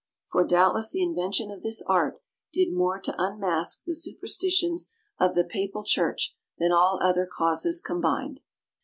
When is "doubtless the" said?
0.43-1.03